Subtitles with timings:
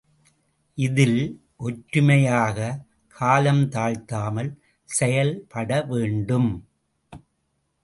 [0.77, 1.19] இதில்
[1.57, 2.57] ஒற்றுமையாக,
[3.15, 4.51] காலம் தாழ்த்தாமல்
[4.89, 6.51] செயல்பட வேண்டும்.